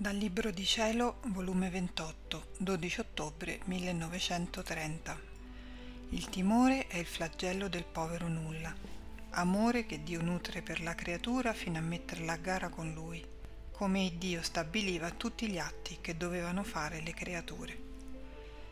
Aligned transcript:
Dal 0.00 0.16
Libro 0.16 0.50
di 0.50 0.64
Cielo, 0.64 1.18
volume 1.26 1.68
28, 1.68 2.52
12 2.56 3.00
ottobre 3.00 3.60
1930. 3.64 5.20
Il 6.12 6.26
timore 6.30 6.86
è 6.86 6.96
il 6.96 7.04
flagello 7.04 7.68
del 7.68 7.84
povero 7.84 8.26
nulla, 8.26 8.74
amore 9.32 9.84
che 9.84 10.02
Dio 10.02 10.22
nutre 10.22 10.62
per 10.62 10.80
la 10.80 10.94
creatura 10.94 11.52
fino 11.52 11.76
a 11.76 11.82
metterla 11.82 12.32
a 12.32 12.36
gara 12.36 12.70
con 12.70 12.94
Lui, 12.94 13.22
come 13.72 14.14
Dio 14.16 14.40
stabiliva 14.40 15.10
tutti 15.10 15.46
gli 15.50 15.58
atti 15.58 15.98
che 16.00 16.16
dovevano 16.16 16.64
fare 16.64 17.02
le 17.02 17.12
creature. 17.12 17.78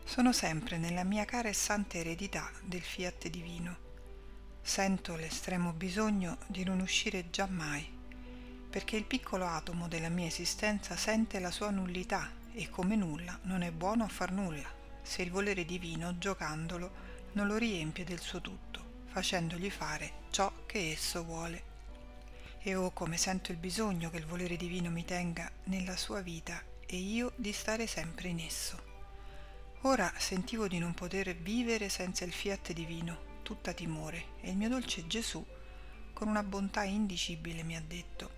Sono 0.05 0.33
sempre 0.33 0.79
nella 0.79 1.03
mia 1.03 1.25
cara 1.25 1.47
e 1.47 1.53
santa 1.53 1.99
eredità 1.99 2.49
del 2.63 2.81
fiat 2.81 3.27
divino. 3.27 3.77
Sento 4.63 5.15
l'estremo 5.15 5.73
bisogno 5.73 6.39
di 6.47 6.63
non 6.63 6.79
uscire 6.79 7.29
giammai 7.29 7.97
perché 8.69 8.95
il 8.95 9.05
piccolo 9.05 9.45
atomo 9.45 9.87
della 9.87 10.09
mia 10.09 10.27
esistenza 10.27 10.95
sente 10.95 11.39
la 11.39 11.51
sua 11.51 11.71
nullità 11.71 12.31
e 12.53 12.69
come 12.69 12.95
nulla 12.95 13.37
non 13.43 13.63
è 13.63 13.71
buono 13.71 14.03
a 14.03 14.07
far 14.07 14.31
nulla, 14.31 14.69
se 15.01 15.23
il 15.23 15.31
volere 15.31 15.65
divino, 15.65 16.17
giocandolo, 16.17 17.07
non 17.33 17.47
lo 17.47 17.57
riempie 17.57 18.03
del 18.03 18.19
suo 18.19 18.41
tutto, 18.41 19.03
facendogli 19.07 19.69
fare 19.69 20.11
ciò 20.29 20.51
che 20.65 20.91
esso 20.91 21.23
vuole. 21.23 21.63
E 22.59 22.75
oh 22.75 22.91
come 22.91 23.17
sento 23.17 23.51
il 23.51 23.57
bisogno 23.57 24.09
che 24.09 24.17
il 24.17 24.25
volere 24.25 24.55
divino 24.55 24.89
mi 24.89 25.05
tenga 25.05 25.49
nella 25.65 25.95
sua 25.97 26.21
vita 26.21 26.61
e 26.85 26.97
io 26.97 27.31
di 27.35 27.53
stare 27.53 27.87
sempre 27.87 28.27
in 28.27 28.39
esso. 28.39 28.87
Ora 29.83 30.11
sentivo 30.17 30.67
di 30.67 30.77
non 30.77 30.93
poter 30.93 31.35
vivere 31.35 31.87
senza 31.87 32.25
il 32.25 32.33
fiat 32.33 32.73
divino, 32.73 33.37
tutta 33.43 33.71
timore, 33.73 34.33
e 34.41 34.49
il 34.49 34.57
mio 34.57 34.69
dolce 34.69 35.07
Gesù, 35.07 35.43
con 36.11 36.27
una 36.27 36.43
bontà 36.43 36.83
indicibile, 36.83 37.63
mi 37.63 37.77
ha 37.77 37.81
detto, 37.81 38.31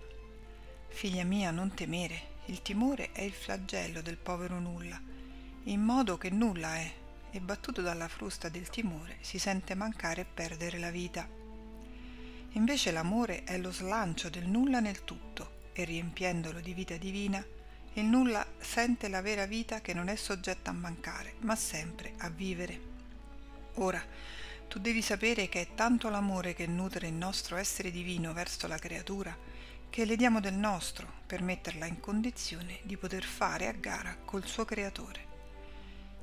Figlia 0.92 1.24
mia, 1.24 1.50
non 1.50 1.74
temere, 1.74 2.20
il 2.46 2.62
timore 2.62 3.10
è 3.10 3.22
il 3.22 3.32
flagello 3.32 4.02
del 4.02 4.18
povero 4.18 4.60
nulla, 4.60 5.00
in 5.64 5.80
modo 5.80 6.16
che 6.16 6.30
nulla 6.30 6.76
è, 6.76 6.92
e 7.32 7.40
battuto 7.40 7.82
dalla 7.82 8.06
frusta 8.06 8.48
del 8.48 8.68
timore 8.68 9.16
si 9.20 9.40
sente 9.40 9.74
mancare 9.74 10.20
e 10.20 10.26
perdere 10.26 10.78
la 10.78 10.90
vita. 10.90 11.26
Invece 12.50 12.92
l'amore 12.92 13.42
è 13.42 13.58
lo 13.58 13.72
slancio 13.72 14.28
del 14.28 14.46
nulla 14.46 14.78
nel 14.78 15.02
tutto, 15.02 15.70
e 15.72 15.82
riempiendolo 15.84 16.60
di 16.60 16.72
vita 16.72 16.96
divina, 16.96 17.44
il 17.94 18.04
nulla 18.04 18.46
sente 18.60 19.08
la 19.08 19.22
vera 19.22 19.46
vita 19.46 19.80
che 19.80 19.94
non 19.94 20.06
è 20.06 20.14
soggetta 20.14 20.70
a 20.70 20.74
mancare, 20.74 21.34
ma 21.40 21.56
sempre 21.56 22.12
a 22.18 22.28
vivere. 22.28 22.80
Ora, 23.76 24.00
tu 24.68 24.78
devi 24.78 25.02
sapere 25.02 25.48
che 25.48 25.62
è 25.62 25.74
tanto 25.74 26.10
l'amore 26.10 26.54
che 26.54 26.66
nutre 26.66 27.08
il 27.08 27.14
nostro 27.14 27.56
essere 27.56 27.90
divino 27.90 28.32
verso 28.32 28.68
la 28.68 28.78
creatura, 28.78 29.36
che 29.92 30.06
le 30.06 30.16
diamo 30.16 30.40
del 30.40 30.54
nostro 30.54 31.06
per 31.26 31.42
metterla 31.42 31.84
in 31.84 32.00
condizione 32.00 32.78
di 32.82 32.96
poter 32.96 33.24
fare 33.24 33.68
a 33.68 33.72
gara 33.72 34.16
col 34.24 34.46
suo 34.46 34.64
creatore. 34.64 35.26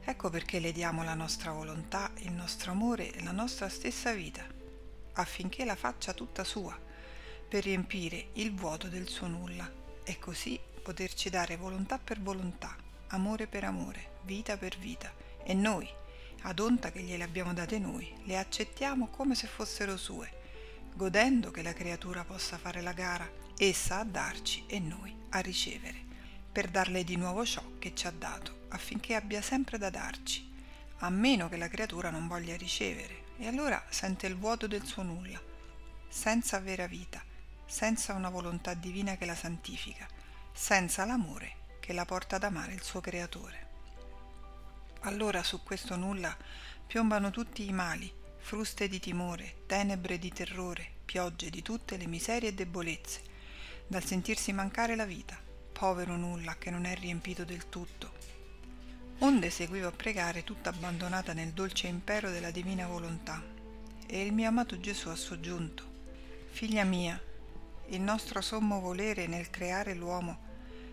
Ecco 0.03 0.31
perché 0.31 0.59
le 0.59 0.71
diamo 0.71 1.03
la 1.03 1.13
nostra 1.13 1.51
volontà, 1.51 2.09
il 2.21 2.31
nostro 2.31 2.71
amore 2.71 3.11
e 3.11 3.21
la 3.21 3.31
nostra 3.31 3.69
stessa 3.69 4.11
vita, 4.11 4.43
affinché 5.13 5.65
la 5.65 5.75
faccia 5.75 6.13
tutta 6.13 6.43
sua, 6.43 6.75
per 7.47 7.63
riempire 7.63 8.29
il 8.33 8.55
vuoto 8.55 8.87
del 8.87 9.07
suo 9.07 9.27
nulla 9.27 9.71
e 10.03 10.17
così 10.17 10.59
poterci 10.81 11.29
dare 11.29 11.55
volontà 11.55 11.99
per 11.99 12.19
volontà, 12.19 12.75
amore 13.09 13.45
per 13.45 13.65
amore, 13.65 14.13
vita 14.23 14.57
per 14.57 14.79
vita, 14.79 15.13
e 15.43 15.53
noi, 15.53 15.87
ad 16.41 16.57
onta 16.57 16.91
che 16.91 17.01
gliele 17.01 17.23
abbiamo 17.23 17.53
date 17.53 17.77
noi, 17.77 18.11
le 18.23 18.35
accettiamo 18.35 19.09
come 19.09 19.35
se 19.35 19.45
fossero 19.45 19.95
sue, 19.95 20.38
godendo 20.93 21.51
che 21.51 21.61
la 21.61 21.73
creatura 21.73 22.23
possa 22.23 22.57
fare 22.57 22.81
la 22.81 22.93
gara 22.93 23.29
essa 23.57 23.99
a 23.99 24.03
darci 24.03 24.65
e 24.67 24.79
noi 24.79 25.13
a 25.29 25.39
ricevere, 25.39 26.01
per 26.51 26.69
darle 26.69 27.03
di 27.03 27.15
nuovo 27.15 27.45
ciò 27.45 27.61
che 27.79 27.93
ci 27.93 28.07
ha 28.07 28.11
dato, 28.11 28.65
affinché 28.69 29.15
abbia 29.15 29.41
sempre 29.41 29.77
da 29.77 29.89
darci, 29.89 30.47
a 30.99 31.09
meno 31.09 31.49
che 31.49 31.57
la 31.57 31.67
creatura 31.67 32.09
non 32.09 32.27
voglia 32.27 32.55
ricevere, 32.55 33.23
e 33.37 33.47
allora 33.47 33.83
sente 33.89 34.27
il 34.27 34.35
vuoto 34.35 34.67
del 34.67 34.85
suo 34.85 35.03
nulla, 35.03 35.41
senza 36.07 36.59
vera 36.59 36.87
vita, 36.87 37.23
senza 37.65 38.13
una 38.13 38.29
volontà 38.29 38.73
divina 38.73 39.15
che 39.15 39.25
la 39.25 39.35
santifica, 39.35 40.07
senza 40.51 41.05
l'amore 41.05 41.57
che 41.79 41.93
la 41.93 42.05
porta 42.05 42.35
ad 42.35 42.43
amare 42.43 42.73
il 42.73 42.81
suo 42.81 42.99
creatore. 42.99 43.67
Allora 45.01 45.43
su 45.43 45.63
questo 45.63 45.95
nulla 45.95 46.35
piombano 46.85 47.29
tutti 47.29 47.65
i 47.67 47.71
mali, 47.71 48.11
fruste 48.39 48.87
di 48.87 48.99
timore, 48.99 49.63
tenebre 49.67 50.17
di 50.17 50.31
terrore, 50.31 50.87
piogge 51.05 51.49
di 51.49 51.61
tutte 51.61 51.97
le 51.97 52.07
miserie 52.07 52.49
e 52.49 52.53
debolezze, 52.53 53.21
dal 53.85 54.03
sentirsi 54.03 54.51
mancare 54.51 54.95
la 54.95 55.05
vita, 55.05 55.37
povero 55.71 56.15
nulla 56.15 56.57
che 56.57 56.71
non 56.71 56.85
è 56.85 56.95
riempito 56.95 57.43
del 57.43 57.69
tutto. 57.69 58.11
Onde 59.19 59.49
seguivo 59.49 59.87
a 59.89 59.91
pregare 59.91 60.43
tutta 60.43 60.69
abbandonata 60.69 61.33
nel 61.33 61.51
dolce 61.51 61.87
impero 61.87 62.31
della 62.31 62.51
divina 62.51 62.87
volontà, 62.87 63.43
e 64.07 64.25
il 64.25 64.33
mio 64.33 64.47
amato 64.47 64.79
Gesù 64.79 65.09
ha 65.09 65.15
soggiunto, 65.15 65.89
Figlia 66.51 66.83
mia, 66.83 67.21
il 67.89 68.01
nostro 68.01 68.41
sommo 68.41 68.79
volere 68.79 69.27
nel 69.27 69.49
creare 69.49 69.93
l'uomo 69.93 70.47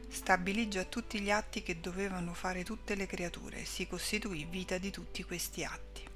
stabilì 0.09 0.69
già 0.69 0.85
tutti 0.85 1.21
gli 1.21 1.31
atti 1.31 1.63
che 1.63 1.81
dovevano 1.81 2.33
fare 2.35 2.63
tutte 2.63 2.95
le 2.95 3.07
creature 3.07 3.61
e 3.61 3.65
si 3.65 3.87
costituì 3.87 4.45
vita 4.45 4.79
di 4.79 4.91
tutti 4.91 5.25
questi 5.25 5.65
atti. 5.65 6.09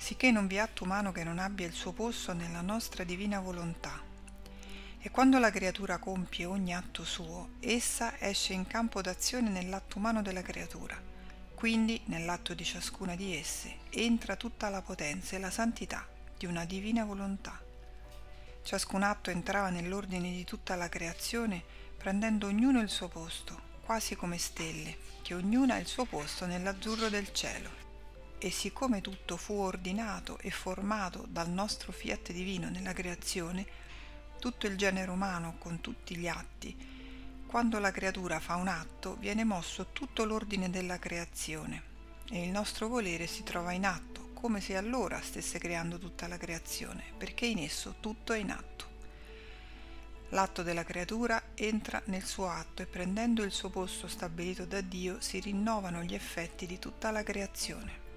Sicché 0.00 0.30
non 0.30 0.46
vi 0.46 0.56
è 0.56 0.60
atto 0.60 0.84
umano 0.84 1.12
che 1.12 1.24
non 1.24 1.38
abbia 1.38 1.66
il 1.66 1.74
suo 1.74 1.92
posto 1.92 2.32
nella 2.32 2.62
nostra 2.62 3.04
divina 3.04 3.38
volontà, 3.38 4.02
e 4.98 5.10
quando 5.10 5.38
la 5.38 5.50
creatura 5.50 5.98
compie 5.98 6.46
ogni 6.46 6.74
atto 6.74 7.04
suo, 7.04 7.50
essa 7.60 8.18
esce 8.18 8.54
in 8.54 8.66
campo 8.66 9.02
d'azione 9.02 9.50
nell'atto 9.50 9.98
umano 9.98 10.22
della 10.22 10.40
creatura. 10.40 10.98
Quindi, 11.54 12.00
nell'atto 12.06 12.54
di 12.54 12.64
ciascuna 12.64 13.14
di 13.14 13.36
esse, 13.36 13.76
entra 13.90 14.36
tutta 14.36 14.70
la 14.70 14.80
potenza 14.80 15.36
e 15.36 15.38
la 15.38 15.50
santità 15.50 16.08
di 16.36 16.46
una 16.46 16.64
divina 16.64 17.04
volontà. 17.04 17.60
Ciascun 18.62 19.02
atto 19.02 19.28
entrava 19.28 19.68
nell'ordine 19.68 20.30
di 20.30 20.44
tutta 20.44 20.76
la 20.76 20.88
creazione, 20.88 21.62
prendendo 21.98 22.46
ognuno 22.46 22.80
il 22.80 22.88
suo 22.88 23.08
posto, 23.08 23.60
quasi 23.82 24.16
come 24.16 24.38
stelle, 24.38 24.96
che 25.20 25.34
ognuna 25.34 25.74
ha 25.74 25.78
il 25.78 25.86
suo 25.86 26.06
posto 26.06 26.46
nell'azzurro 26.46 27.10
del 27.10 27.32
cielo. 27.32 27.89
E 28.42 28.50
siccome 28.50 29.02
tutto 29.02 29.36
fu 29.36 29.52
ordinato 29.52 30.38
e 30.38 30.50
formato 30.50 31.26
dal 31.28 31.50
nostro 31.50 31.92
fiat 31.92 32.32
divino 32.32 32.70
nella 32.70 32.94
creazione, 32.94 33.66
tutto 34.38 34.66
il 34.66 34.78
genere 34.78 35.10
umano 35.10 35.56
con 35.58 35.82
tutti 35.82 36.16
gli 36.16 36.26
atti. 36.26 36.74
Quando 37.46 37.78
la 37.78 37.90
creatura 37.90 38.40
fa 38.40 38.54
un 38.54 38.68
atto 38.68 39.16
viene 39.16 39.44
mosso 39.44 39.88
tutto 39.92 40.24
l'ordine 40.24 40.70
della 40.70 40.98
creazione 40.98 41.82
e 42.30 42.42
il 42.42 42.48
nostro 42.48 42.88
volere 42.88 43.26
si 43.26 43.42
trova 43.42 43.72
in 43.72 43.84
atto, 43.84 44.30
come 44.32 44.62
se 44.62 44.74
allora 44.74 45.20
stesse 45.20 45.58
creando 45.58 45.98
tutta 45.98 46.26
la 46.26 46.38
creazione, 46.38 47.02
perché 47.18 47.44
in 47.44 47.58
esso 47.58 47.96
tutto 48.00 48.32
è 48.32 48.38
in 48.38 48.52
atto. 48.52 48.86
L'atto 50.30 50.62
della 50.62 50.84
creatura 50.84 51.42
entra 51.54 52.00
nel 52.06 52.24
suo 52.24 52.48
atto 52.48 52.80
e 52.80 52.86
prendendo 52.86 53.42
il 53.42 53.52
suo 53.52 53.68
posto 53.68 54.08
stabilito 54.08 54.64
da 54.64 54.80
Dio 54.80 55.20
si 55.20 55.40
rinnovano 55.40 56.02
gli 56.02 56.14
effetti 56.14 56.64
di 56.64 56.78
tutta 56.78 57.10
la 57.10 57.22
creazione. 57.22 58.08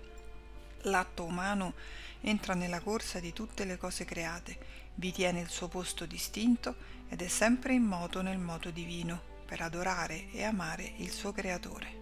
L'atto 0.83 1.23
umano 1.23 1.73
entra 2.21 2.53
nella 2.53 2.79
corsa 2.79 3.19
di 3.19 3.33
tutte 3.33 3.65
le 3.65 3.77
cose 3.77 4.05
create 4.05 4.81
vi 4.95 5.11
tiene 5.11 5.39
il 5.39 5.49
suo 5.49 5.67
posto 5.67 6.05
distinto 6.05 6.75
ed 7.09 7.21
è 7.21 7.27
sempre 7.27 7.73
in 7.73 7.83
moto 7.83 8.21
nel 8.21 8.37
moto 8.37 8.69
divino, 8.69 9.31
per 9.45 9.61
adorare 9.61 10.31
e 10.31 10.43
amare 10.43 10.93
il 10.97 11.11
suo 11.11 11.31
creatore. 11.31 12.01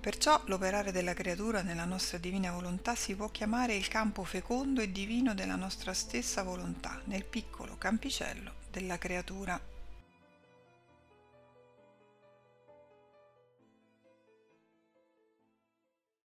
Perciò 0.00 0.42
l'operare 0.46 0.92
della 0.92 1.14
creatura 1.14 1.62
nella 1.62 1.84
nostra 1.84 2.18
divina 2.18 2.52
volontà 2.52 2.94
si 2.94 3.14
può 3.14 3.30
chiamare 3.30 3.74
il 3.74 3.88
campo 3.88 4.22
fecondo 4.24 4.80
e 4.80 4.92
divino 4.92 5.34
della 5.34 5.56
nostra 5.56 5.94
stessa 5.94 6.42
volontà, 6.42 7.00
nel 7.04 7.24
piccolo 7.24 7.76
campicello 7.78 8.52
della 8.70 8.98
creatura. 8.98 9.73